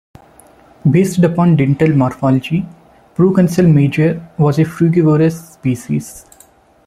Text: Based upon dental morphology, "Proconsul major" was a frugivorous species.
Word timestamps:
Based 0.89 1.19
upon 1.23 1.57
dental 1.57 1.89
morphology, 1.91 2.65
"Proconsul 3.13 3.67
major" 3.67 4.27
was 4.39 4.57
a 4.57 4.63
frugivorous 4.65 5.53
species. 5.53 6.25